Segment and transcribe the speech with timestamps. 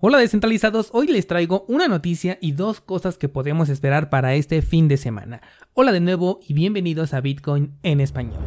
[0.00, 4.62] Hola descentralizados, hoy les traigo una noticia y dos cosas que podemos esperar para este
[4.62, 5.40] fin de semana.
[5.74, 8.38] Hola de nuevo y bienvenidos a Bitcoin en español.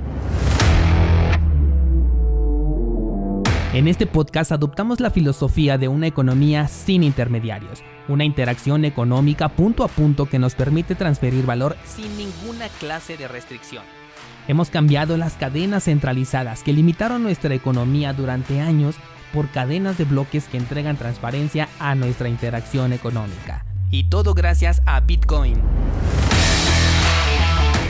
[3.73, 9.83] En este podcast adoptamos la filosofía de una economía sin intermediarios, una interacción económica punto
[9.83, 13.83] a punto que nos permite transferir valor sin ninguna clase de restricción.
[14.47, 18.95] Hemos cambiado las cadenas centralizadas que limitaron nuestra economía durante años
[19.33, 23.65] por cadenas de bloques que entregan transparencia a nuestra interacción económica.
[23.89, 25.55] Y todo gracias a Bitcoin.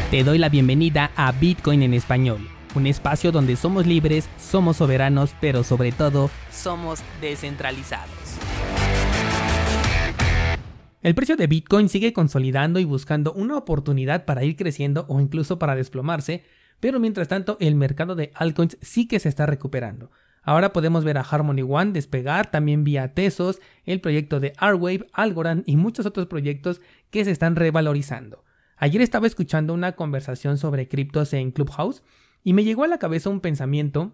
[0.09, 5.33] Te doy la bienvenida a Bitcoin en español, un espacio donde somos libres, somos soberanos,
[5.39, 8.11] pero sobre todo somos descentralizados.
[11.01, 15.57] El precio de Bitcoin sigue consolidando y buscando una oportunidad para ir creciendo o incluso
[15.57, 16.43] para desplomarse,
[16.79, 20.11] pero mientras tanto el mercado de altcoins sí que se está recuperando.
[20.43, 25.63] Ahora podemos ver a Harmony One despegar, también vía Tesos, el proyecto de Arwave, Algorand
[25.67, 26.81] y muchos otros proyectos
[27.11, 28.43] que se están revalorizando.
[28.77, 32.01] Ayer estaba escuchando una conversación sobre criptos en Clubhouse
[32.43, 34.13] y me llegó a la cabeza un pensamiento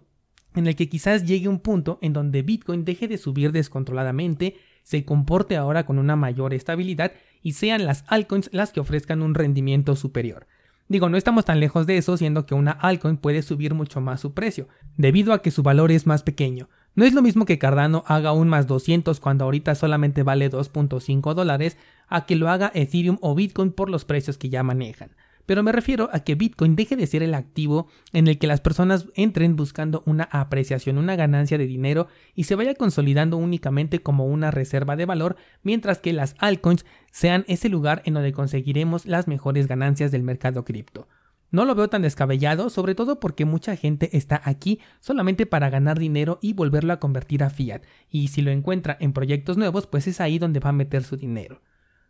[0.54, 5.04] en el que quizás llegue un punto en donde Bitcoin deje de subir descontroladamente, se
[5.04, 9.96] comporte ahora con una mayor estabilidad y sean las altcoins las que ofrezcan un rendimiento
[9.96, 10.46] superior.
[10.88, 14.20] Digo, no estamos tan lejos de eso, siendo que una altcoin puede subir mucho más
[14.20, 16.70] su precio, debido a que su valor es más pequeño.
[16.94, 21.34] No es lo mismo que Cardano haga un más 200 cuando ahorita solamente vale 2.5
[21.34, 21.76] dólares,
[22.08, 25.10] a que lo haga Ethereum o Bitcoin por los precios que ya manejan
[25.48, 28.60] pero me refiero a que Bitcoin deje de ser el activo en el que las
[28.60, 34.26] personas entren buscando una apreciación, una ganancia de dinero y se vaya consolidando únicamente como
[34.26, 39.26] una reserva de valor, mientras que las altcoins sean ese lugar en donde conseguiremos las
[39.26, 41.08] mejores ganancias del mercado cripto.
[41.50, 45.98] No lo veo tan descabellado, sobre todo porque mucha gente está aquí solamente para ganar
[45.98, 50.08] dinero y volverlo a convertir a fiat, y si lo encuentra en proyectos nuevos, pues
[50.08, 51.62] es ahí donde va a meter su dinero.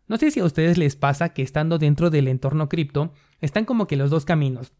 [0.09, 3.85] No sé si a ustedes les pasa que estando dentro del entorno cripto, están como
[3.85, 4.73] que los dos caminos.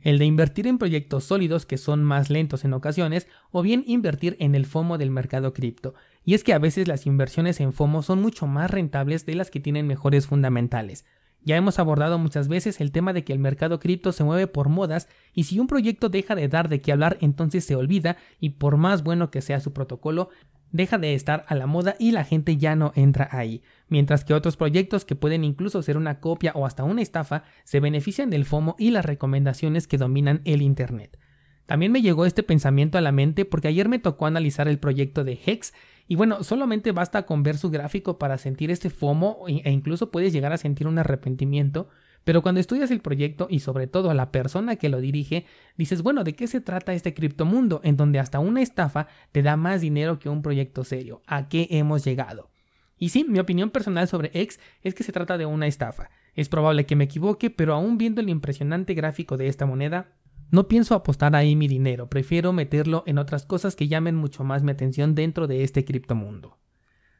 [0.00, 4.36] El de invertir en proyectos sólidos que son más lentos en ocasiones, o bien invertir
[4.38, 5.94] en el FOMO del mercado cripto.
[6.24, 9.50] Y es que a veces las inversiones en FOMO son mucho más rentables de las
[9.50, 11.04] que tienen mejores fundamentales.
[11.42, 14.68] Ya hemos abordado muchas veces el tema de que el mercado cripto se mueve por
[14.68, 18.50] modas y si un proyecto deja de dar de qué hablar entonces se olvida y
[18.50, 20.28] por más bueno que sea su protocolo,
[20.72, 24.34] deja de estar a la moda y la gente ya no entra ahí, mientras que
[24.34, 28.44] otros proyectos que pueden incluso ser una copia o hasta una estafa se benefician del
[28.44, 31.18] FOMO y las recomendaciones que dominan el Internet.
[31.66, 35.24] También me llegó este pensamiento a la mente porque ayer me tocó analizar el proyecto
[35.24, 35.74] de Hex
[36.08, 40.32] y bueno, solamente basta con ver su gráfico para sentir este FOMO e incluso puedes
[40.32, 41.88] llegar a sentir un arrepentimiento
[42.26, 46.02] pero cuando estudias el proyecto y sobre todo a la persona que lo dirige, dices,
[46.02, 49.80] bueno, ¿de qué se trata este criptomundo en donde hasta una estafa te da más
[49.80, 51.22] dinero que un proyecto serio?
[51.28, 52.50] ¿A qué hemos llegado?
[52.98, 56.10] Y sí, mi opinión personal sobre X es que se trata de una estafa.
[56.34, 60.08] Es probable que me equivoque, pero aún viendo el impresionante gráfico de esta moneda,
[60.50, 64.64] no pienso apostar ahí mi dinero, prefiero meterlo en otras cosas que llamen mucho más
[64.64, 66.58] mi atención dentro de este criptomundo.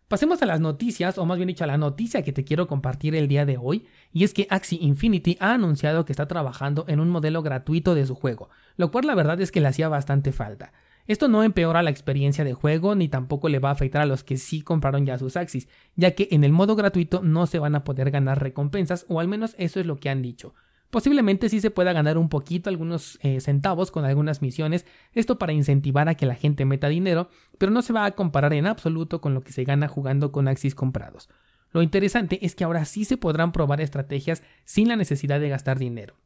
[0.09, 3.17] Pasemos a las noticias, o más bien dicho a la noticia que te quiero compartir
[3.17, 7.01] el día de hoy, y es que Axie Infinity ha anunciado que está trabajando en
[7.01, 10.31] un modelo gratuito de su juego, lo cual la verdad es que le hacía bastante
[10.31, 10.73] falta.
[11.09, 14.23] Esto no empeora la experiencia de juego ni tampoco le va a afectar a los
[14.23, 15.67] que sí compraron ya sus Axis,
[15.97, 19.27] ya que en el modo gratuito no se van a poder ganar recompensas, o al
[19.27, 20.55] menos eso es lo que han dicho.
[20.91, 25.53] Posiblemente sí se pueda ganar un poquito, algunos eh, centavos con algunas misiones, esto para
[25.53, 29.21] incentivar a que la gente meta dinero, pero no se va a comparar en absoluto
[29.21, 31.29] con lo que se gana jugando con Axis comprados.
[31.73, 35.79] Lo interesante es que ahora sí se podrán probar estrategias sin la necesidad de gastar
[35.79, 36.17] dinero.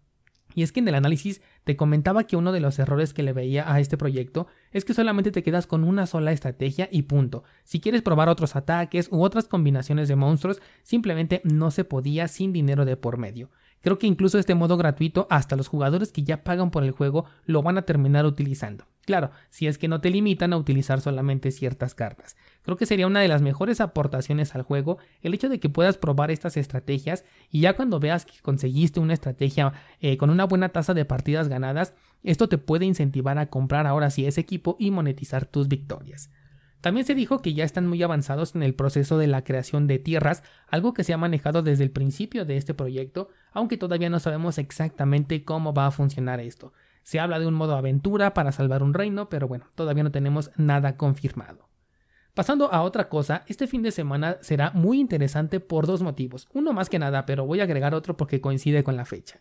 [0.55, 3.33] Y es que en el análisis te comentaba que uno de los errores que le
[3.33, 7.45] veía a este proyecto es que solamente te quedas con una sola estrategia y punto.
[7.65, 12.53] Si quieres probar otros ataques u otras combinaciones de monstruos, simplemente no se podía sin
[12.53, 13.51] dinero de por medio.
[13.83, 17.25] Creo que incluso este modo gratuito hasta los jugadores que ya pagan por el juego
[17.47, 18.85] lo van a terminar utilizando.
[19.07, 22.37] Claro, si es que no te limitan a utilizar solamente ciertas cartas.
[22.63, 25.97] Creo que sería una de las mejores aportaciones al juego el hecho de que puedas
[25.97, 30.69] probar estas estrategias y ya cuando veas que conseguiste una estrategia eh, con una buena
[30.69, 34.91] tasa de partidas ganadas, esto te puede incentivar a comprar ahora sí ese equipo y
[34.91, 36.31] monetizar tus victorias.
[36.81, 39.99] También se dijo que ya están muy avanzados en el proceso de la creación de
[39.99, 44.19] tierras, algo que se ha manejado desde el principio de este proyecto, aunque todavía no
[44.19, 46.73] sabemos exactamente cómo va a funcionar esto.
[47.03, 50.51] Se habla de un modo aventura para salvar un reino, pero bueno, todavía no tenemos
[50.57, 51.69] nada confirmado.
[52.35, 56.49] Pasando a otra cosa, este fin de semana será muy interesante por dos motivos.
[56.55, 59.41] Uno más que nada, pero voy a agregar otro porque coincide con la fecha.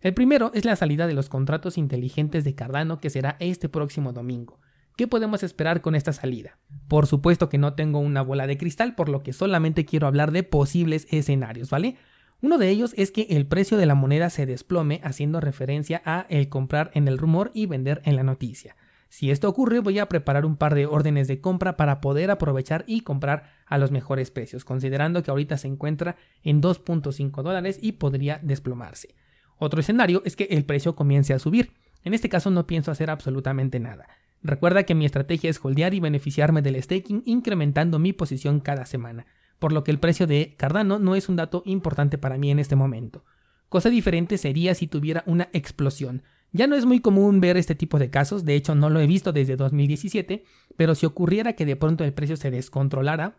[0.00, 4.12] El primero es la salida de los contratos inteligentes de Cardano que será este próximo
[4.12, 4.60] domingo.
[4.98, 6.58] ¿Qué podemos esperar con esta salida?
[6.88, 10.32] Por supuesto que no tengo una bola de cristal, por lo que solamente quiero hablar
[10.32, 11.94] de posibles escenarios, ¿vale?
[12.42, 16.26] Uno de ellos es que el precio de la moneda se desplome haciendo referencia a
[16.30, 18.74] el comprar en el rumor y vender en la noticia.
[19.08, 22.82] Si esto ocurre, voy a preparar un par de órdenes de compra para poder aprovechar
[22.88, 27.92] y comprar a los mejores precios, considerando que ahorita se encuentra en 2.5 dólares y
[27.92, 29.14] podría desplomarse.
[29.58, 31.72] Otro escenario es que el precio comience a subir.
[32.02, 34.08] En este caso no pienso hacer absolutamente nada.
[34.42, 39.26] Recuerda que mi estrategia es holdear y beneficiarme del staking incrementando mi posición cada semana
[39.58, 42.58] por lo que el precio de Cardano no es un dato importante para mí en
[42.58, 43.24] este momento.
[43.68, 46.22] Cosa diferente sería si tuviera una explosión.
[46.52, 49.06] Ya no es muy común ver este tipo de casos, de hecho no lo he
[49.06, 50.44] visto desde 2017,
[50.76, 53.36] pero si ocurriera que de pronto el precio se descontrolara,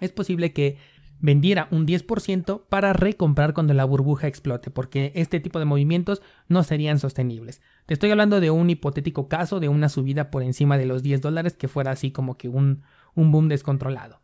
[0.00, 0.78] es posible que
[1.20, 6.62] vendiera un 10% para recomprar cuando la burbuja explote, porque este tipo de movimientos no
[6.62, 7.60] serían sostenibles.
[7.86, 11.20] Te estoy hablando de un hipotético caso de una subida por encima de los 10
[11.20, 12.82] dólares que fuera así como que un,
[13.14, 14.20] un boom descontrolado.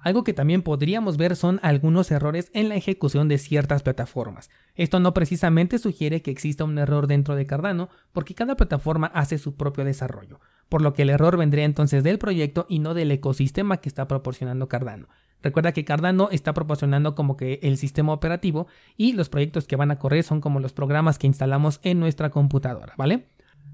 [0.00, 4.48] Algo que también podríamos ver son algunos errores en la ejecución de ciertas plataformas.
[4.76, 9.38] Esto no precisamente sugiere que exista un error dentro de Cardano, porque cada plataforma hace
[9.38, 13.10] su propio desarrollo, por lo que el error vendría entonces del proyecto y no del
[13.10, 15.08] ecosistema que está proporcionando Cardano.
[15.42, 18.66] Recuerda que Cardano está proporcionando como que el sistema operativo
[18.96, 22.30] y los proyectos que van a correr son como los programas que instalamos en nuestra
[22.30, 23.28] computadora, ¿vale?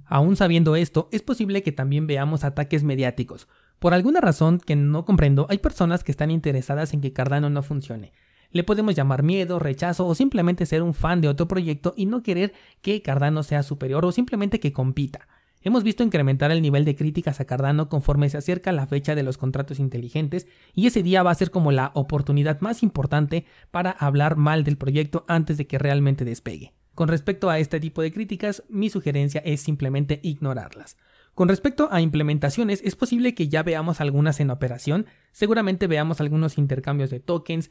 [0.06, 3.49] Aún sabiendo esto, es posible que también veamos ataques mediáticos,
[3.84, 7.62] por alguna razón que no comprendo, hay personas que están interesadas en que Cardano no
[7.62, 8.14] funcione.
[8.50, 12.22] Le podemos llamar miedo, rechazo o simplemente ser un fan de otro proyecto y no
[12.22, 15.28] querer que Cardano sea superior o simplemente que compita.
[15.60, 19.22] Hemos visto incrementar el nivel de críticas a Cardano conforme se acerca la fecha de
[19.22, 23.90] los contratos inteligentes y ese día va a ser como la oportunidad más importante para
[23.90, 26.72] hablar mal del proyecto antes de que realmente despegue.
[26.94, 30.96] Con respecto a este tipo de críticas, mi sugerencia es simplemente ignorarlas.
[31.34, 36.58] Con respecto a implementaciones, es posible que ya veamos algunas en operación, seguramente veamos algunos
[36.58, 37.70] intercambios de tokens,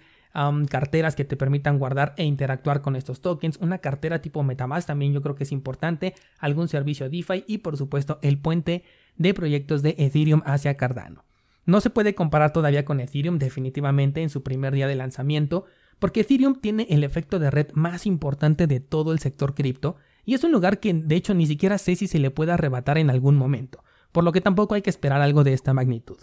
[0.69, 5.13] carteras que te permitan guardar e interactuar con estos tokens, una cartera tipo Metamask también
[5.13, 8.83] yo creo que es importante, algún servicio DeFi y por supuesto el puente
[9.15, 11.23] de proyectos de Ethereum hacia Cardano.
[11.65, 15.63] No se puede comparar todavía con Ethereum definitivamente en su primer día de lanzamiento,
[15.99, 19.95] porque Ethereum tiene el efecto de red más importante de todo el sector cripto
[20.25, 22.97] y es un lugar que de hecho ni siquiera sé si se le puede arrebatar
[22.97, 26.17] en algún momento, por lo que tampoco hay que esperar algo de esta magnitud.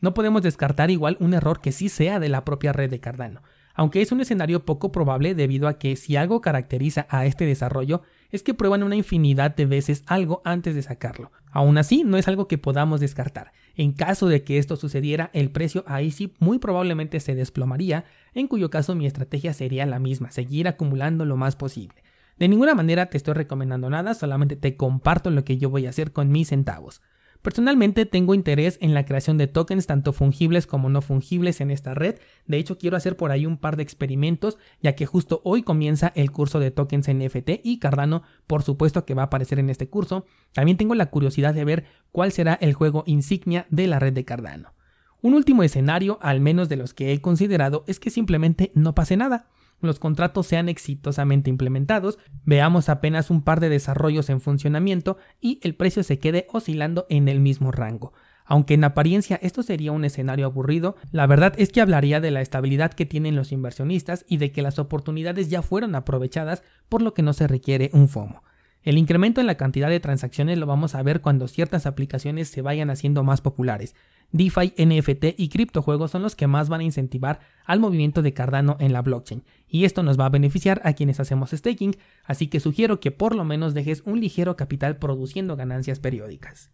[0.00, 3.42] No podemos descartar igual un error que sí sea de la propia red de Cardano,
[3.74, 8.02] aunque es un escenario poco probable debido a que si algo caracteriza a este desarrollo
[8.30, 11.32] es que prueban una infinidad de veces algo antes de sacarlo.
[11.50, 13.52] Aún así, no es algo que podamos descartar.
[13.74, 18.46] En caso de que esto sucediera, el precio ahí sí muy probablemente se desplomaría, en
[18.46, 22.03] cuyo caso mi estrategia sería la misma, seguir acumulando lo más posible.
[22.38, 25.90] De ninguna manera te estoy recomendando nada, solamente te comparto lo que yo voy a
[25.90, 27.00] hacer con mis centavos.
[27.44, 31.92] Personalmente tengo interés en la creación de tokens tanto fungibles como no fungibles en esta
[31.92, 32.16] red.
[32.46, 36.10] De hecho, quiero hacer por ahí un par de experimentos, ya que justo hoy comienza
[36.16, 39.90] el curso de tokens NFT y Cardano, por supuesto que va a aparecer en este
[39.90, 40.24] curso.
[40.54, 44.24] También tengo la curiosidad de ver cuál será el juego insignia de la red de
[44.24, 44.72] Cardano.
[45.20, 49.18] Un último escenario, al menos de los que he considerado, es que simplemente no pase
[49.18, 49.48] nada
[49.86, 55.74] los contratos sean exitosamente implementados, veamos apenas un par de desarrollos en funcionamiento y el
[55.74, 58.12] precio se quede oscilando en el mismo rango.
[58.44, 62.42] Aunque en apariencia esto sería un escenario aburrido, la verdad es que hablaría de la
[62.42, 67.14] estabilidad que tienen los inversionistas y de que las oportunidades ya fueron aprovechadas, por lo
[67.14, 68.42] que no se requiere un FOMO.
[68.84, 72.60] El incremento en la cantidad de transacciones lo vamos a ver cuando ciertas aplicaciones se
[72.60, 73.94] vayan haciendo más populares.
[74.30, 78.76] DeFi, NFT y criptojuegos son los que más van a incentivar al movimiento de Cardano
[78.80, 82.60] en la blockchain, y esto nos va a beneficiar a quienes hacemos staking, así que
[82.60, 86.70] sugiero que por lo menos dejes un ligero capital produciendo ganancias periódicas.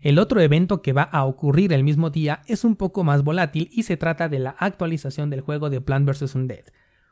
[0.00, 3.68] El otro evento que va a ocurrir el mismo día es un poco más volátil
[3.72, 6.34] y se trata de la actualización del juego de Plant vs.
[6.34, 6.64] Undead.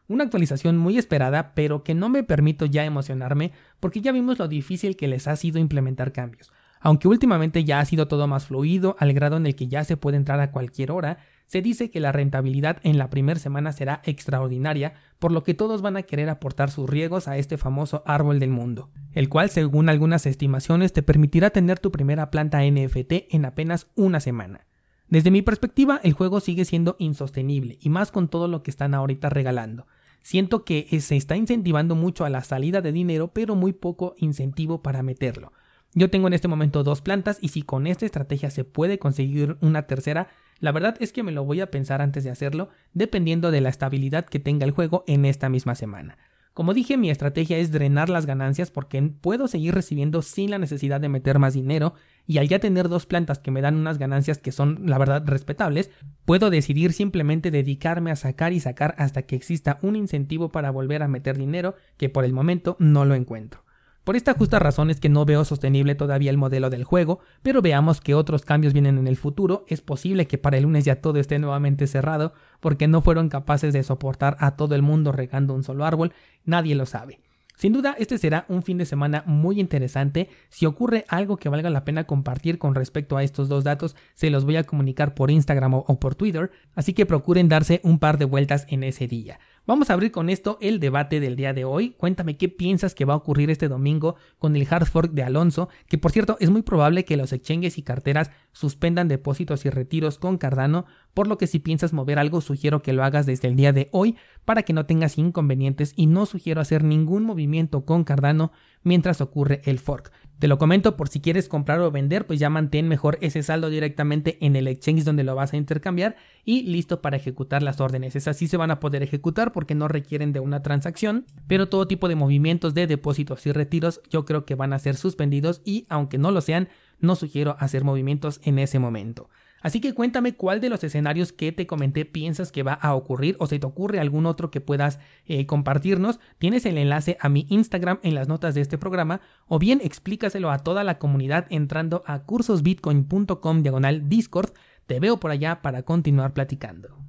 [0.06, 4.48] Una actualización muy esperada, pero que no me permito ya emocionarme porque ya vimos lo
[4.48, 6.52] difícil que les ha sido implementar cambios.
[6.80, 9.96] Aunque últimamente ya ha sido todo más fluido, al grado en el que ya se
[9.96, 14.02] puede entrar a cualquier hora, se dice que la rentabilidad en la primera semana será
[14.04, 18.38] extraordinaria, por lo que todos van a querer aportar sus riegos a este famoso árbol
[18.38, 23.46] del mundo, el cual según algunas estimaciones te permitirá tener tu primera planta NFT en
[23.46, 24.66] apenas una semana.
[25.08, 28.92] Desde mi perspectiva, el juego sigue siendo insostenible, y más con todo lo que están
[28.92, 29.86] ahorita regalando.
[30.24, 34.80] Siento que se está incentivando mucho a la salida de dinero, pero muy poco incentivo
[34.82, 35.52] para meterlo.
[35.92, 39.58] Yo tengo en este momento dos plantas y si con esta estrategia se puede conseguir
[39.60, 40.28] una tercera,
[40.60, 43.68] la verdad es que me lo voy a pensar antes de hacerlo, dependiendo de la
[43.68, 46.16] estabilidad que tenga el juego en esta misma semana.
[46.54, 51.00] Como dije, mi estrategia es drenar las ganancias porque puedo seguir recibiendo sin la necesidad
[51.00, 51.94] de meter más dinero
[52.28, 55.24] y al ya tener dos plantas que me dan unas ganancias que son la verdad
[55.26, 55.90] respetables,
[56.24, 61.02] puedo decidir simplemente dedicarme a sacar y sacar hasta que exista un incentivo para volver
[61.02, 63.63] a meter dinero que por el momento no lo encuentro.
[64.04, 67.62] Por esta justa razón es que no veo sostenible todavía el modelo del juego, pero
[67.62, 71.00] veamos que otros cambios vienen en el futuro, es posible que para el lunes ya
[71.00, 75.54] todo esté nuevamente cerrado porque no fueron capaces de soportar a todo el mundo regando
[75.54, 76.12] un solo árbol,
[76.44, 77.20] nadie lo sabe.
[77.56, 80.28] Sin duda, este será un fin de semana muy interesante.
[80.48, 84.28] Si ocurre algo que valga la pena compartir con respecto a estos dos datos, se
[84.28, 88.18] los voy a comunicar por Instagram o, por Twitter, así que procuren darse un par
[88.18, 89.38] de vueltas en ese día.
[89.66, 91.92] Vamos a abrir con esto el debate del día de hoy.
[91.92, 95.70] Cuéntame qué piensas que va a ocurrir este domingo con el hard fork de Alonso,
[95.88, 100.18] que por cierto es muy probable que los exchanges y carteras suspendan depósitos y retiros
[100.18, 103.56] con Cardano, por lo que si piensas mover algo sugiero que lo hagas desde el
[103.56, 108.04] día de hoy para que no tengas inconvenientes y no sugiero hacer ningún movimiento con
[108.04, 108.52] Cardano
[108.82, 110.12] mientras ocurre el fork.
[110.38, 113.70] Te lo comento por si quieres comprar o vender, pues ya mantén mejor ese saldo
[113.70, 118.14] directamente en el exchange donde lo vas a intercambiar y listo para ejecutar las órdenes.
[118.14, 121.88] Esas sí se van a poder ejecutar porque no requieren de una transacción, pero todo
[121.88, 125.86] tipo de movimientos de depósitos y retiros yo creo que van a ser suspendidos y
[125.88, 126.68] aunque no lo sean,
[127.00, 129.30] no sugiero hacer movimientos en ese momento.
[129.64, 133.34] Así que cuéntame cuál de los escenarios que te comenté piensas que va a ocurrir
[133.38, 136.20] o si te ocurre algún otro que puedas eh, compartirnos.
[136.36, 140.50] Tienes el enlace a mi Instagram en las notas de este programa o bien explícaselo
[140.50, 144.52] a toda la comunidad entrando a cursosbitcoin.com diagonal Discord.
[144.86, 147.03] Te veo por allá para continuar platicando.